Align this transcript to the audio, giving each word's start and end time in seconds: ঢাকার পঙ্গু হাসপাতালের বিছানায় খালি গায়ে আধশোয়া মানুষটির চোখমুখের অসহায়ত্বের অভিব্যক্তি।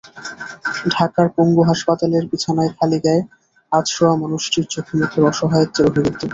ঢাকার 0.93 1.27
পঙ্গু 1.35 1.61
হাসপাতালের 1.69 2.23
বিছানায় 2.31 2.71
খালি 2.77 2.99
গায়ে 3.03 3.21
আধশোয়া 3.71 4.13
মানুষটির 4.21 4.65
চোখমুখের 4.73 5.23
অসহায়ত্বের 5.31 5.87
অভিব্যক্তি। 5.89 6.25